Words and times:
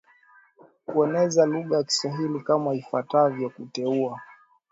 kueneza 0.87 1.45
lugha 1.45 1.77
ya 1.77 1.83
kiswahili 1.83 2.39
kama 2.39 2.73
ifuatavyo 2.75 3.49
Kuteua 3.49 4.21